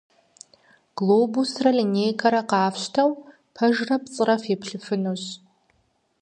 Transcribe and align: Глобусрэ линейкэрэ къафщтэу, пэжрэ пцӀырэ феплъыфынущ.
Глобусрэ 0.97 1.69
линейкэрэ 1.77 2.41
къафщтэу, 2.49 3.11
пэжрэ 3.55 3.95
пцӀырэ 4.01 4.35
феплъыфынущ. 4.43 5.23